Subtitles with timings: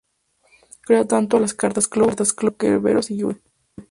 [0.01, 3.39] Clow crea tanto a las cartas Clow, como a Kerberos y Yue.